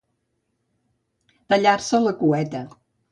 Tallar-se 1.53 1.99
la 2.07 2.15
cueta. 2.23 2.63